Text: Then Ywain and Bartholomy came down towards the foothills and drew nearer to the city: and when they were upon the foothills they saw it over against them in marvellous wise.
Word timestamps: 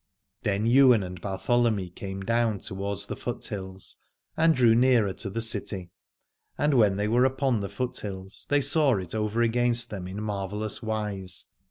Then 0.41 0.65
Ywain 0.65 1.03
and 1.03 1.21
Bartholomy 1.21 1.91
came 1.91 2.21
down 2.21 2.57
towards 2.57 3.05
the 3.05 3.15
foothills 3.15 3.97
and 4.35 4.55
drew 4.55 4.73
nearer 4.73 5.13
to 5.13 5.29
the 5.29 5.41
city: 5.43 5.91
and 6.57 6.73
when 6.73 6.95
they 6.95 7.07
were 7.07 7.23
upon 7.23 7.61
the 7.61 7.69
foothills 7.69 8.47
they 8.49 8.61
saw 8.61 8.97
it 8.97 9.13
over 9.13 9.43
against 9.43 9.91
them 9.91 10.07
in 10.07 10.19
marvellous 10.19 10.81
wise. 10.81 11.45